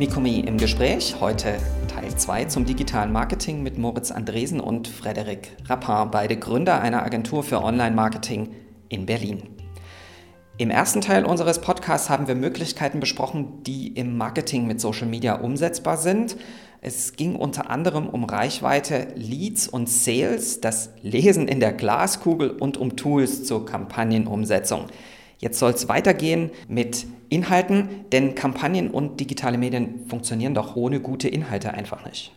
[0.00, 6.10] Mikomi im Gespräch, heute Teil 2 zum digitalen Marketing mit Moritz Andresen und Frederik Rappin,
[6.10, 8.48] beide Gründer einer Agentur für Online-Marketing
[8.88, 9.42] in Berlin.
[10.56, 15.34] Im ersten Teil unseres Podcasts haben wir Möglichkeiten besprochen, die im Marketing mit Social Media
[15.34, 16.34] umsetzbar sind.
[16.80, 22.78] Es ging unter anderem um Reichweite, Leads und Sales, das Lesen in der Glaskugel und
[22.78, 24.86] um Tools zur Kampagnenumsetzung.
[25.40, 31.28] Jetzt soll es weitergehen mit Inhalten, denn Kampagnen und digitale Medien funktionieren doch ohne gute
[31.28, 32.32] Inhalte einfach nicht.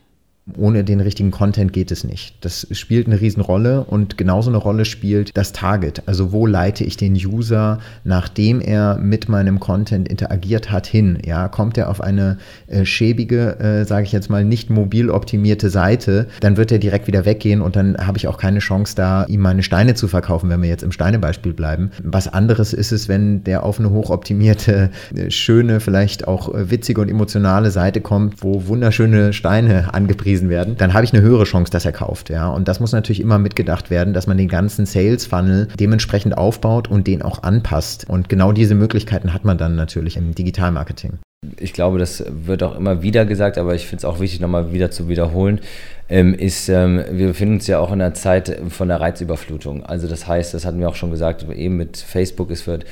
[0.58, 2.36] Ohne den richtigen Content geht es nicht.
[2.42, 6.04] Das spielt eine Riesenrolle und genauso eine Rolle spielt das Target.
[6.06, 11.18] Also wo leite ich den User, nachdem er mit meinem Content interagiert hat, hin?
[11.26, 15.70] Ja, kommt er auf eine äh, schäbige, äh, sage ich jetzt mal, nicht mobil optimierte
[15.70, 19.24] Seite, dann wird er direkt wieder weggehen und dann habe ich auch keine Chance, da
[19.26, 21.92] ihm meine Steine zu verkaufen, wenn wir jetzt im Steinebeispiel bleiben.
[22.04, 27.00] Was anderes ist es, wenn der auf eine hochoptimierte, äh, schöne, vielleicht auch äh, witzige
[27.00, 31.44] und emotionale Seite kommt, wo wunderschöne Steine angepriesen angepriesen werden, dann habe ich eine höhere
[31.44, 32.30] Chance, dass er kauft.
[32.30, 32.50] Ja?
[32.50, 36.90] Und das muss natürlich immer mitgedacht werden, dass man den ganzen Sales Funnel dementsprechend aufbaut
[36.90, 38.10] und den auch anpasst.
[38.10, 41.20] Und genau diese Möglichkeiten hat man dann natürlich im Digitalmarketing.
[41.60, 44.72] Ich glaube, das wird auch immer wieder gesagt, aber ich finde es auch wichtig, nochmal
[44.72, 45.60] wieder zu wiederholen,
[46.08, 49.86] ähm, ist, ähm, wir befinden uns ja auch in einer Zeit von der Reizüberflutung.
[49.86, 52.86] Also das heißt, das hatten wir auch schon gesagt, eben mit Facebook, es wird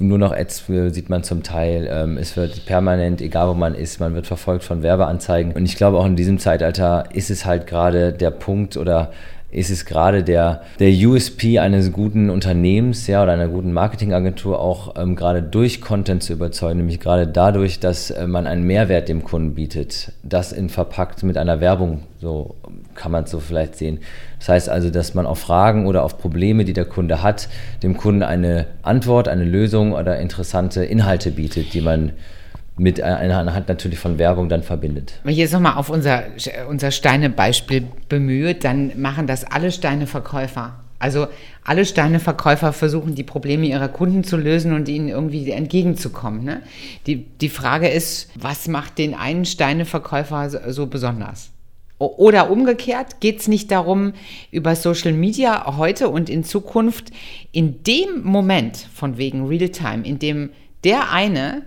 [0.00, 1.88] nur noch Ads sieht man zum Teil.
[1.90, 5.52] Ähm, es wird permanent, egal wo man ist, man wird verfolgt von Werbeanzeigen.
[5.52, 9.12] Und ich glaube, auch in diesem Zeitalter ist es halt gerade der Punkt oder
[9.52, 14.94] ist es gerade der, der USP eines guten Unternehmens ja, oder einer guten Marketingagentur auch
[14.96, 19.22] ähm, gerade durch Content zu überzeugen, nämlich gerade dadurch, dass äh, man einen Mehrwert dem
[19.22, 20.12] Kunden bietet.
[20.22, 22.56] Das in verpackt mit einer Werbung, so
[22.94, 23.98] kann man es so vielleicht sehen.
[24.38, 27.50] Das heißt also, dass man auf Fragen oder auf Probleme, die der Kunde hat,
[27.82, 32.12] dem Kunden eine Antwort, eine Lösung oder interessante Inhalte bietet, die man
[32.76, 35.20] mit einer Hand natürlich von Werbung dann verbindet.
[35.24, 36.24] Wenn ich jetzt nochmal auf unser,
[36.68, 40.78] unser Steine-Beispiel bemühe, dann machen das alle Steineverkäufer.
[40.98, 41.26] Also
[41.64, 46.44] alle Steineverkäufer versuchen, die Probleme ihrer Kunden zu lösen und ihnen irgendwie entgegenzukommen.
[46.44, 46.62] Ne?
[47.06, 51.50] Die, die Frage ist, was macht den einen Steineverkäufer so besonders?
[51.98, 54.12] Oder umgekehrt, geht es nicht darum,
[54.50, 57.10] über Social Media heute und in Zukunft
[57.52, 60.50] in dem Moment von wegen Realtime, in dem
[60.84, 61.62] der eine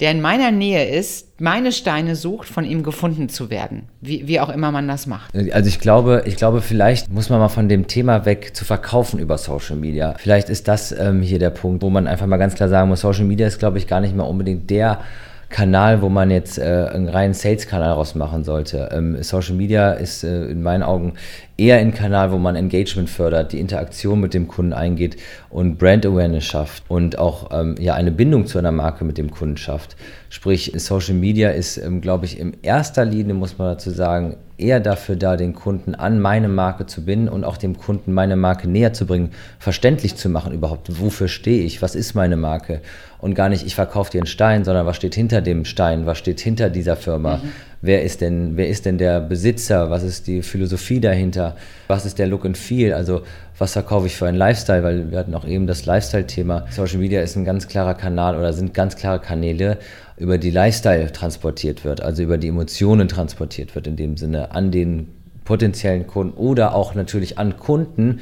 [0.00, 3.88] der in meiner Nähe ist, meine Steine sucht, von ihm gefunden zu werden.
[4.00, 5.34] Wie, wie auch immer man das macht.
[5.52, 9.18] Also ich glaube, ich glaube, vielleicht muss man mal von dem Thema weg zu verkaufen
[9.18, 10.14] über Social Media.
[10.18, 13.00] Vielleicht ist das ähm, hier der Punkt, wo man einfach mal ganz klar sagen muss,
[13.00, 15.00] Social Media ist, glaube ich, gar nicht mehr unbedingt der
[15.48, 18.90] Kanal, wo man jetzt äh, einen reinen Sales-Kanal rausmachen sollte.
[18.92, 21.14] Ähm, Social Media ist äh, in meinen Augen
[21.58, 25.16] eher ein Kanal, wo man Engagement fördert, die Interaktion mit dem Kunden eingeht
[25.50, 29.30] und Brand Awareness schafft und auch ähm, ja eine Bindung zu einer Marke mit dem
[29.30, 29.96] Kunden schafft.
[30.30, 34.80] Sprich, Social Media ist, ähm, glaube ich, in erster Linie, muss man dazu sagen, eher
[34.80, 38.68] dafür da, den Kunden an meine Marke zu binden und auch dem Kunden meine Marke
[38.68, 42.82] näher zu bringen, verständlich zu machen überhaupt, wofür stehe ich, was ist meine Marke
[43.20, 46.18] und gar nicht, ich verkaufe dir einen Stein, sondern was steht hinter dem Stein, was
[46.18, 47.52] steht hinter dieser Firma, mhm.
[47.82, 51.56] Wer, ist denn, wer ist denn der Besitzer, was ist die Philosophie dahinter,
[51.86, 53.22] was ist der Look and Feel, also
[53.58, 56.66] was verkaufe ich für einen Lifestyle, weil wir hatten auch eben das Lifestyle-Thema.
[56.70, 59.78] Social Media ist ein ganz klarer Kanal oder sind ganz klare Kanäle,
[60.16, 64.70] über die Lifestyle transportiert wird, also über die Emotionen transportiert wird, in dem Sinne an
[64.70, 65.08] den
[65.44, 68.20] potenziellen Kunden oder auch natürlich an Kunden,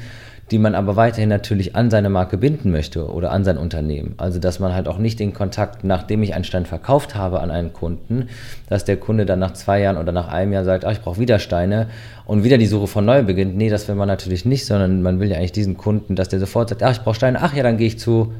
[0.51, 4.13] die man aber weiterhin natürlich an seine Marke binden möchte oder an sein Unternehmen.
[4.17, 7.51] Also dass man halt auch nicht den Kontakt, nachdem ich einen Stein verkauft habe an
[7.51, 8.29] einen Kunden,
[8.69, 11.19] dass der Kunde dann nach zwei Jahren oder nach einem Jahr sagt, ach, ich brauche
[11.19, 11.87] wieder Steine
[12.25, 13.57] und wieder die Suche von neu beginnt.
[13.57, 16.39] Nee, das will man natürlich nicht, sondern man will ja eigentlich diesen Kunden, dass der
[16.39, 18.31] sofort sagt, ach, ich brauche Steine, ach ja, dann gehe ich zu,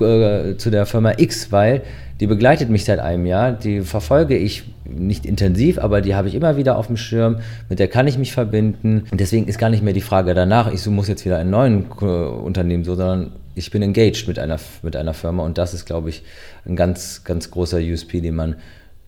[0.00, 1.82] äh, zu der Firma X, weil
[2.20, 6.34] die begleitet mich seit einem Jahr, die verfolge ich nicht intensiv, aber die habe ich
[6.34, 7.38] immer wieder auf dem Schirm,
[7.68, 9.04] mit der kann ich mich verbinden.
[9.10, 11.86] Und deswegen ist gar nicht mehr die Frage danach, ich muss jetzt wieder einen neuen
[12.00, 15.86] äh, Unternehmen so, sondern ich bin engaged mit einer, mit einer Firma und das ist,
[15.86, 16.22] glaube ich,
[16.66, 18.56] ein ganz, ganz großer USP, den man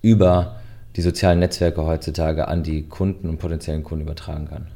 [0.01, 0.57] über
[0.97, 4.67] die sozialen Netzwerke heutzutage an die Kunden und potenziellen Kunden übertragen kann.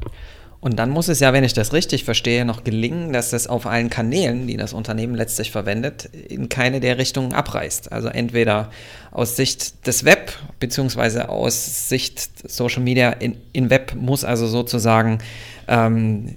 [0.63, 3.67] Und dann muss es ja, wenn ich das richtig verstehe, noch gelingen, dass das auf
[3.67, 7.91] allen Kanälen, die das Unternehmen letztlich verwendet, in keine der Richtungen abreißt.
[7.91, 8.71] Also entweder
[9.11, 15.19] aus Sicht des Web, beziehungsweise aus Sicht Social Media in, in Web muss also sozusagen
[15.67, 16.37] ähm,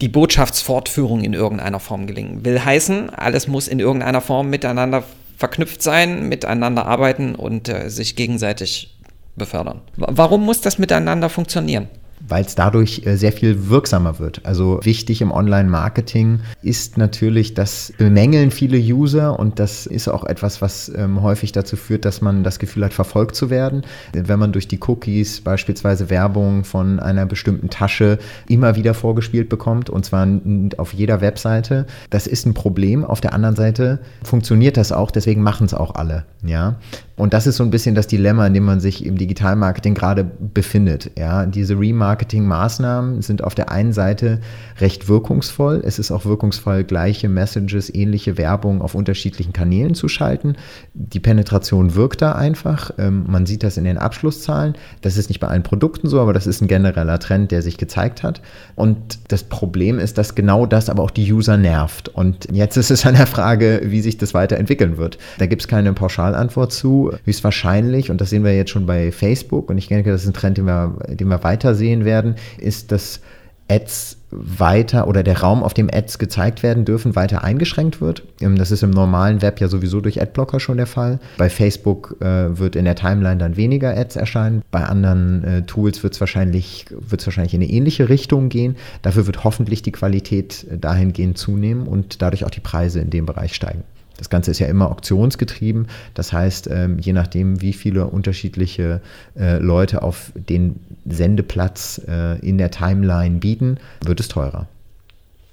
[0.00, 2.44] die Botschaftsfortführung in irgendeiner Form gelingen.
[2.44, 5.02] Will heißen, alles muss in irgendeiner Form miteinander
[5.36, 8.96] verknüpft sein, miteinander arbeiten und äh, sich gegenseitig
[9.34, 9.80] befördern.
[9.96, 11.88] Warum muss das miteinander funktionieren?
[12.28, 14.40] Weil es dadurch äh, sehr viel wirksamer wird.
[14.44, 20.62] Also wichtig im Online-Marketing ist natürlich, das bemängeln viele User und das ist auch etwas,
[20.62, 23.82] was ähm, häufig dazu führt, dass man das Gefühl hat, verfolgt zu werden.
[24.12, 29.90] Wenn man durch die Cookies beispielsweise Werbung von einer bestimmten Tasche immer wieder vorgespielt bekommt
[29.90, 30.28] und zwar
[30.76, 33.04] auf jeder Webseite, das ist ein Problem.
[33.04, 36.24] Auf der anderen Seite funktioniert das auch, deswegen machen es auch alle.
[36.44, 36.76] Ja?
[37.22, 40.24] Und das ist so ein bisschen das Dilemma, in dem man sich im Digitalmarketing gerade
[40.24, 41.12] befindet.
[41.16, 41.46] Ja?
[41.46, 44.40] Diese Remarketing-Maßnahmen sind auf der einen Seite
[44.80, 45.82] recht wirkungsvoll.
[45.84, 50.56] Es ist auch wirkungsvoll, gleiche Messages, ähnliche Werbung auf unterschiedlichen Kanälen zu schalten.
[50.94, 52.90] Die Penetration wirkt da einfach.
[52.98, 54.74] Ähm, man sieht das in den Abschlusszahlen.
[55.02, 57.76] Das ist nicht bei allen Produkten so, aber das ist ein genereller Trend, der sich
[57.78, 58.42] gezeigt hat.
[58.74, 58.96] Und
[59.28, 62.08] das Problem ist, dass genau das aber auch die User nervt.
[62.08, 65.18] Und jetzt ist es an der Frage, wie sich das weiterentwickeln wird.
[65.38, 67.11] Da gibt es keine Pauschalantwort zu.
[67.24, 70.34] Höchstwahrscheinlich, und das sehen wir jetzt schon bei Facebook, und ich denke, das ist ein
[70.34, 73.20] Trend, den wir, den wir weiter sehen werden, ist, dass
[73.68, 78.22] Ads weiter oder der Raum, auf dem Ads gezeigt werden dürfen, weiter eingeschränkt wird.
[78.40, 81.20] Ähm, das ist im normalen Web ja sowieso durch Adblocker schon der Fall.
[81.38, 84.62] Bei Facebook äh, wird in der Timeline dann weniger Ads erscheinen.
[84.70, 88.76] Bei anderen äh, Tools wird es wahrscheinlich, wahrscheinlich in eine ähnliche Richtung gehen.
[89.02, 93.26] Dafür wird hoffentlich die Qualität äh, dahingehend zunehmen und dadurch auch die Preise in dem
[93.26, 93.84] Bereich steigen.
[94.16, 95.88] Das Ganze ist ja immer auktionsgetrieben.
[96.14, 99.00] Das heißt, ähm, je nachdem, wie viele unterschiedliche
[99.38, 104.68] äh, Leute auf den Sendeplatz äh, in der Timeline bieten, wird es teurer.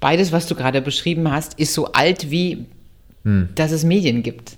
[0.00, 2.66] Beides, was du gerade beschrieben hast, ist so alt wie,
[3.24, 3.50] hm.
[3.54, 4.56] dass es Medien gibt.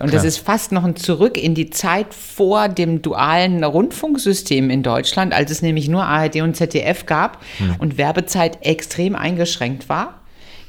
[0.00, 0.22] Und Klar.
[0.22, 5.34] das ist fast noch ein Zurück in die Zeit vor dem dualen Rundfunksystem in Deutschland,
[5.34, 7.76] als es nämlich nur ARD und ZDF gab hm.
[7.78, 10.20] und Werbezeit extrem eingeschränkt war,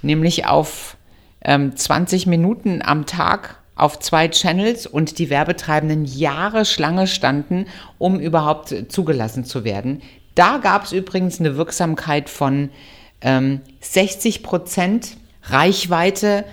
[0.02, 0.98] nämlich auf
[1.44, 7.66] ähm, 20 Minuten am Tag auf zwei Channels und die Werbetreibenden Jahre Schlange standen,
[7.98, 10.02] um überhaupt zugelassen zu werden.
[10.36, 12.70] Da gab es übrigens eine Wirksamkeit von
[13.22, 16.46] ähm, 60 Prozent Reichweite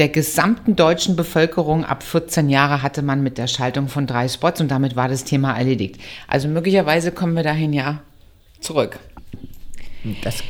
[0.00, 4.60] der gesamten deutschen Bevölkerung ab 14 Jahre hatte man mit der Schaltung von drei Spots
[4.60, 6.00] und damit war das Thema erledigt.
[6.26, 8.00] Also möglicherweise kommen wir dahin ja
[8.60, 8.98] zurück.
[10.22, 10.42] Das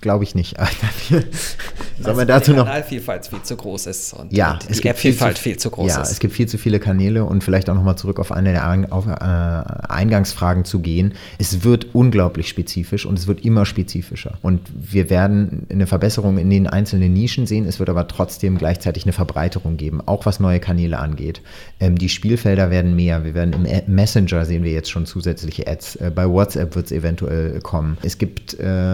[0.00, 0.56] glaube ich nicht.
[2.00, 2.64] Sollen wir dazu noch?
[2.64, 6.00] Die Kanalvielfalt viel zu groß ist und ja, die App-Vielfalt viel, viel, zu groß ja,
[6.00, 6.10] ist.
[6.10, 9.92] Es gibt viel zu viele Kanäle und vielleicht auch nochmal zurück auf eine der äh,
[9.92, 11.14] Eingangsfragen zu gehen.
[11.38, 14.38] Es wird unglaublich spezifisch und es wird immer spezifischer.
[14.40, 17.66] Und wir werden eine Verbesserung in den einzelnen Nischen sehen.
[17.66, 21.42] Es wird aber trotzdem gleichzeitig eine Verbreiterung geben, auch was neue Kanäle angeht.
[21.78, 23.24] Ähm, die Spielfelder werden mehr.
[23.24, 25.96] Wir werden im Messenger sehen wir jetzt schon zusätzliche Ads.
[25.96, 27.98] Äh, bei WhatsApp wird es eventuell kommen.
[28.02, 28.93] Es gibt äh,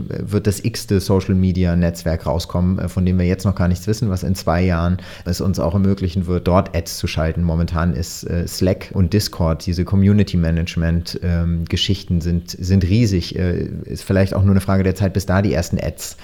[0.00, 3.86] wird das x-te Social Media Netzwerk rauskommen, äh, von dem wir jetzt noch gar nichts
[3.86, 7.42] wissen, was in zwei Jahren es uns auch ermöglichen wird, dort Ads zu schalten.
[7.42, 13.38] Momentan ist äh, Slack und Discord, diese Community Management ähm, Geschichten sind, sind riesig.
[13.38, 16.16] Äh, ist vielleicht auch nur eine Frage der Zeit, bis da die ersten Ads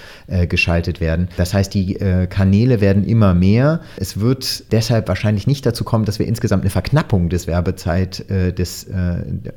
[0.49, 1.29] geschaltet werden.
[1.37, 3.81] Das heißt, die Kanäle werden immer mehr.
[3.97, 8.87] Es wird deshalb wahrscheinlich nicht dazu kommen, dass wir insgesamt eine Verknappung des Werbezeit des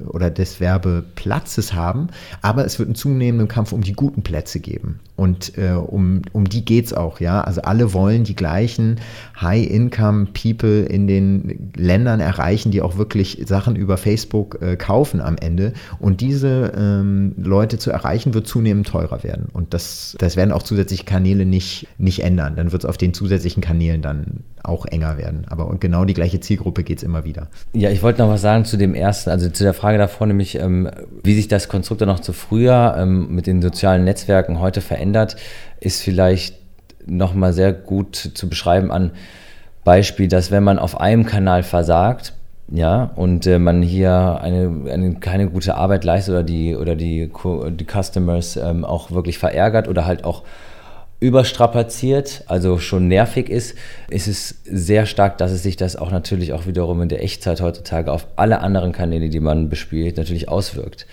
[0.08, 2.08] oder des Werbeplatzes haben,
[2.42, 5.00] aber es wird einen zunehmenden Kampf um die guten Plätze geben.
[5.16, 7.42] Und äh, um, um die geht es auch, ja.
[7.42, 8.98] Also alle wollen die gleichen
[9.42, 15.74] High-Income-People in den Ländern erreichen, die auch wirklich Sachen über Facebook äh, kaufen am Ende.
[15.98, 19.48] Und diese ähm, Leute zu erreichen, wird zunehmend teurer werden.
[19.52, 22.58] Und das, das werden auch zusätzliche Kanäle nicht, nicht ändern.
[22.58, 25.46] Dann wird es auf den zusätzlichen Kanälen dann auch enger werden.
[25.50, 27.48] Aber genau die gleiche Zielgruppe geht es immer wieder.
[27.74, 30.60] Ja, ich wollte noch was sagen zu dem ersten, also zu der Frage davor, nämlich
[30.60, 30.90] ähm,
[31.24, 35.38] wie sich das Konstrukt dann noch zu früher ähm, mit den sozialen Netzwerken heute verändert,
[35.80, 36.56] ist vielleicht
[37.06, 39.12] nochmal sehr gut zu beschreiben an
[39.84, 42.34] Beispiel, dass wenn man auf einem Kanal versagt,
[42.70, 47.32] ja, und äh, man hier eine, eine keine gute Arbeit leistet oder die, oder die,
[47.32, 50.44] die Customers ähm, auch wirklich verärgert oder halt auch
[51.20, 53.76] überstrapaziert, also schon nervig ist,
[54.10, 57.62] ist es sehr stark, dass es sich das auch natürlich auch wiederum in der Echtzeit
[57.62, 61.08] heutzutage auf alle anderen Kanäle, die man bespielt, natürlich auswirkt.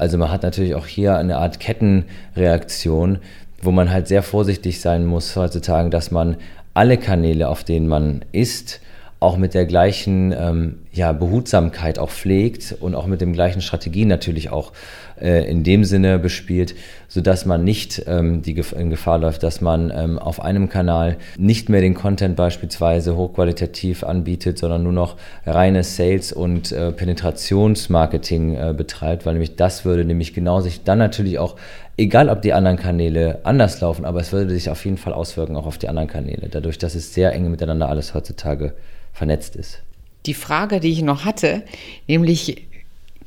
[0.00, 3.18] Also man hat natürlich auch hier eine Art Kettenreaktion,
[3.60, 6.38] wo man halt sehr vorsichtig sein muss heutzutage, dass man
[6.72, 8.80] alle Kanäle, auf denen man ist,
[9.20, 14.08] auch mit der gleichen ähm, ja, Behutsamkeit auch pflegt und auch mit dem gleichen Strategien
[14.08, 14.72] natürlich auch
[15.20, 16.74] äh, in dem Sinne bespielt,
[17.06, 21.18] sodass man nicht ähm, die Gef in Gefahr läuft, dass man ähm, auf einem Kanal
[21.36, 28.54] nicht mehr den Content beispielsweise hochqualitativ anbietet, sondern nur noch reines Sales- und äh, Penetrationsmarketing
[28.54, 31.56] äh, betreibt, weil nämlich das würde nämlich genau sich dann natürlich auch
[32.00, 35.56] egal ob die anderen Kanäle anders laufen, aber es würde sich auf jeden Fall auswirken
[35.56, 38.72] auch auf die anderen Kanäle, dadurch, dass es sehr eng miteinander alles heutzutage
[39.12, 39.82] vernetzt ist.
[40.26, 41.62] Die Frage, die ich noch hatte,
[42.08, 42.66] nämlich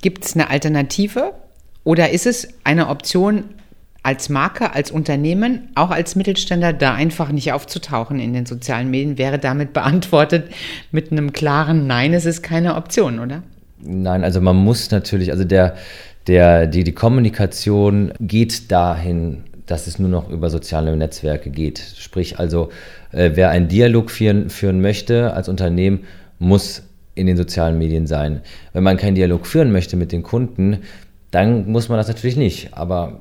[0.02, 1.34] gibt es eine Alternative
[1.86, 3.46] Oder ist es eine Option,
[4.04, 9.18] als Marke, als Unternehmen, auch als Mittelständler da einfach nicht aufzutauchen in den sozialen Medien,
[9.18, 10.52] wäre damit beantwortet
[10.92, 13.44] mit einem klaren Nein, es ist keine Option, oder?
[13.80, 15.76] Nein, also man muss natürlich, also der,
[16.28, 21.80] der, die, die Kommunikation geht dahin, dass es nur noch über soziale Netzwerke geht.
[21.98, 22.70] Sprich also,
[23.12, 26.02] äh, wer einen Dialog führen, führen möchte als Unternehmen,
[26.40, 26.84] muss
[27.16, 28.42] in den sozialen Medien sein.
[28.74, 30.80] Wenn man keinen Dialog führen möchte mit den Kunden,
[31.32, 32.74] dann muss man das natürlich nicht.
[32.74, 33.20] Aber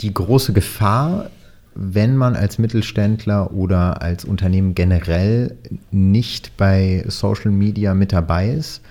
[0.00, 1.30] die große Gefahr,
[1.74, 5.56] wenn man als Mittelständler oder als Unternehmen generell
[5.90, 8.82] nicht bei Social Media mit dabei ist,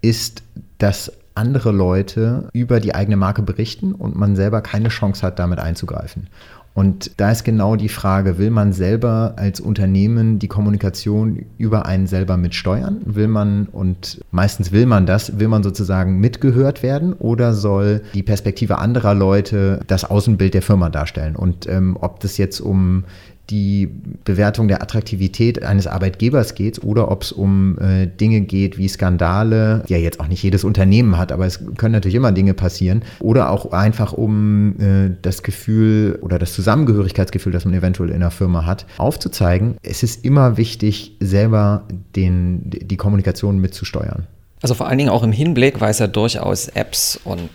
[0.00, 0.42] ist,
[0.78, 5.58] dass andere Leute über die eigene Marke berichten und man selber keine Chance hat, damit
[5.58, 6.28] einzugreifen.
[6.76, 12.06] Und da ist genau die Frage, will man selber als Unternehmen die Kommunikation über einen
[12.06, 13.00] selber mitsteuern?
[13.06, 18.22] Will man, und meistens will man das, will man sozusagen mitgehört werden oder soll die
[18.22, 21.34] Perspektive anderer Leute das Außenbild der Firma darstellen?
[21.34, 23.04] Und ähm, ob das jetzt um
[23.50, 23.88] die
[24.24, 29.84] Bewertung der Attraktivität eines Arbeitgebers geht oder ob es um äh, Dinge geht wie Skandale,
[29.88, 33.02] die ja jetzt auch nicht jedes Unternehmen hat, aber es können natürlich immer Dinge passieren,
[33.20, 38.30] oder auch einfach um äh, das Gefühl oder das Zusammengehörigkeitsgefühl, das man eventuell in einer
[38.30, 39.76] Firma hat, aufzuzeigen.
[39.82, 41.84] Es ist immer wichtig, selber
[42.16, 44.26] den, die Kommunikation mitzusteuern.
[44.62, 47.50] Also vor allen Dingen auch im Hinblick, weil es ja durchaus Apps und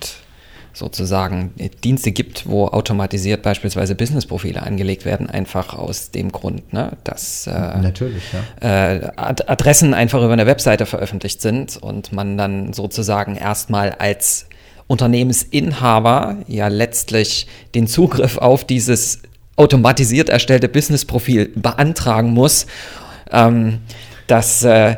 [0.73, 7.47] sozusagen Dienste gibt, wo automatisiert beispielsweise Businessprofile angelegt werden, einfach aus dem Grund, ne, dass
[7.47, 8.23] äh, Natürlich,
[8.61, 8.95] ja.
[8.95, 14.47] äh, Adressen einfach über eine Webseite veröffentlicht sind und man dann sozusagen erstmal als
[14.87, 19.21] Unternehmensinhaber ja letztlich den Zugriff auf dieses
[19.55, 22.65] automatisiert erstellte Businessprofil beantragen muss.
[23.31, 23.79] Ähm,
[24.27, 24.95] das äh,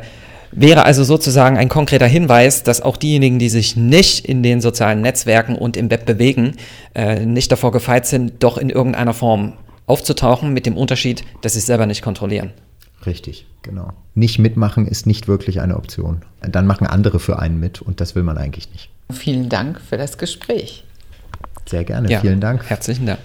[0.56, 5.00] Wäre also sozusagen ein konkreter Hinweis, dass auch diejenigen, die sich nicht in den sozialen
[5.00, 6.56] Netzwerken und im Web bewegen,
[6.94, 9.54] äh, nicht davor gefeit sind, doch in irgendeiner Form
[9.86, 12.52] aufzutauchen, mit dem Unterschied, dass sie es selber nicht kontrollieren.
[13.04, 13.88] Richtig, genau.
[14.14, 16.22] Nicht mitmachen ist nicht wirklich eine Option.
[16.40, 18.90] Dann machen andere für einen mit und das will man eigentlich nicht.
[19.10, 20.84] Vielen Dank für das Gespräch.
[21.66, 22.64] Sehr gerne, ja, vielen Dank.
[22.70, 23.18] Herzlichen Dank.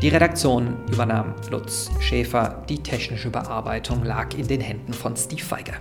[0.00, 5.74] Die Redaktion übernahm Lutz Schäfer, die technische Bearbeitung lag in den Händen von Steve Feiger.